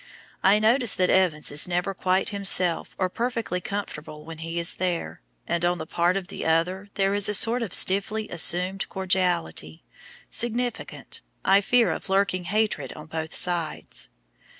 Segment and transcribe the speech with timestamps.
[0.41, 5.21] I notice that Evans is never quite himself or perfectly comfortable when he is there;
[5.45, 9.83] and on the part of the other there is a sort of stiffly assumed cordiality,
[10.27, 14.09] significant, I fear of lurking hatred on both sides.